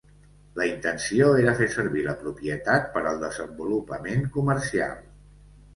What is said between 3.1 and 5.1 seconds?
al desenvolupament comercial.